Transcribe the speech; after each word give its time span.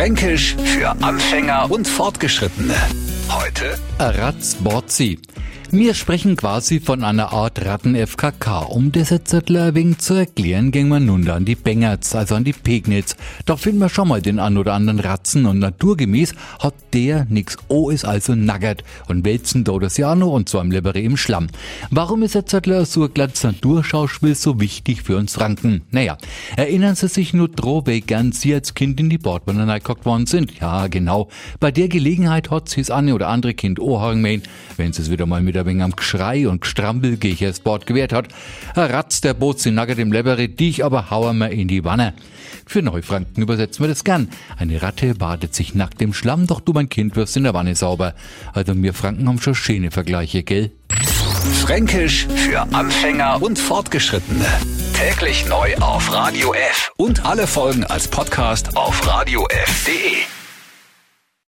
Fränkisch 0.00 0.56
für 0.64 0.88
Anfänger 1.02 1.70
und 1.70 1.86
Fortgeschrittene. 1.86 2.74
Heute 3.28 3.78
Ratzborzi. 3.98 5.18
Wir 5.72 5.94
sprechen 5.94 6.34
quasi 6.34 6.80
von 6.80 7.04
einer 7.04 7.32
Art 7.32 7.64
Ratten-FKK. 7.64 8.62
Um 8.70 8.90
das 8.90 9.10
jetzt 9.10 9.32
ein 9.32 9.98
zu 10.00 10.14
erklären, 10.14 10.72
gehen 10.72 10.88
wir 10.88 10.98
nun 10.98 11.28
an 11.30 11.44
die 11.44 11.54
Bengerts, 11.54 12.16
also 12.16 12.34
an 12.34 12.42
die 12.42 12.52
Pegnitz. 12.52 13.14
Da 13.46 13.56
finden 13.56 13.78
wir 13.78 13.88
schon 13.88 14.08
mal 14.08 14.20
den 14.20 14.40
ein 14.40 14.58
oder 14.58 14.72
anderen 14.72 14.98
Ratzen 14.98 15.46
und 15.46 15.60
naturgemäß 15.60 16.34
hat 16.58 16.74
der 16.92 17.24
nix 17.30 17.56
O 17.68 17.90
ist 17.90 18.04
also 18.04 18.34
naggert 18.34 18.82
und 19.06 19.24
wälzen 19.24 19.62
da 19.62 19.78
das 19.78 19.96
Jano 19.96 20.34
und 20.34 20.48
zwar 20.48 20.62
im 20.62 20.72
Lebere 20.72 20.98
im 20.98 21.16
Schlamm. 21.16 21.46
Warum 21.90 22.24
ist 22.24 22.34
jetzt 22.34 22.50
so 22.50 23.04
ein 23.04 23.14
glattes 23.14 23.44
Naturschauspiel 23.44 24.34
so 24.34 24.58
wichtig 24.58 25.02
für 25.02 25.16
uns 25.16 25.34
Franken? 25.34 25.82
Naja, 25.92 26.18
erinnern 26.56 26.96
Sie 26.96 27.06
sich 27.06 27.32
nur 27.32 27.46
dro, 27.46 27.86
wie 27.86 28.00
gern 28.00 28.32
Sie 28.32 28.52
als 28.54 28.74
Kind 28.74 28.98
in 28.98 29.08
die 29.08 29.18
Bordbahn 29.18 29.68
geguckt 29.68 30.04
worden 30.04 30.26
sind? 30.26 30.58
Ja, 30.60 30.88
genau. 30.88 31.28
Bei 31.60 31.70
der 31.70 31.86
Gelegenheit 31.86 32.50
hat 32.50 32.68
sie 32.68 32.80
das 32.80 32.90
eine 32.90 33.14
oder 33.14 33.28
andere 33.28 33.54
Kind 33.54 33.78
Ohrhagen 33.78 34.42
wenn 34.76 34.92
sie 34.92 35.02
es 35.02 35.10
wieder 35.12 35.26
mal 35.26 35.42
mit 35.42 35.59
ein 35.60 35.66
wenig 35.66 35.82
am 35.82 35.96
Geschrei 35.96 36.48
und 36.48 36.60
Gestrampel 36.60 37.16
gegen 37.16 37.46
das 37.46 37.60
Bord 37.60 37.86
gewehrt 37.86 38.12
hat. 38.12 38.28
Ratzt 38.74 39.24
der 39.24 39.34
Boot 39.34 39.60
sie 39.60 39.70
naggert 39.70 39.98
im 39.98 40.12
Lebere, 40.12 40.48
dich 40.48 40.84
aber 40.84 41.10
hauen 41.10 41.38
wir 41.38 41.50
in 41.50 41.68
die 41.68 41.84
Wanne. 41.84 42.14
Für 42.66 42.82
Neufranken 42.82 43.42
übersetzen 43.42 43.82
wir 43.82 43.88
das 43.88 44.04
gern. 44.04 44.28
Eine 44.56 44.80
Ratte 44.80 45.14
badet 45.14 45.54
sich 45.54 45.74
nackt 45.74 46.00
im 46.02 46.14
Schlamm, 46.14 46.46
doch 46.46 46.60
du 46.60 46.72
mein 46.72 46.88
Kind 46.88 47.16
wirst 47.16 47.36
in 47.36 47.44
der 47.44 47.54
Wanne 47.54 47.74
sauber. 47.74 48.14
Also 48.52 48.80
wir 48.80 48.94
Franken 48.94 49.28
haben 49.28 49.40
schon 49.40 49.54
schöne 49.54 49.90
Vergleiche, 49.90 50.42
gell? 50.42 50.70
Fränkisch 51.62 52.26
für 52.26 52.60
Anfänger 52.72 53.42
und 53.42 53.58
Fortgeschrittene. 53.58 54.46
Täglich 54.94 55.46
neu 55.46 55.74
auf 55.76 56.12
Radio 56.12 56.52
F 56.52 56.92
und 56.96 57.24
alle 57.24 57.46
Folgen 57.46 57.84
als 57.84 58.08
Podcast 58.08 58.76
auf 58.76 59.06
radiof.de. 59.06 60.39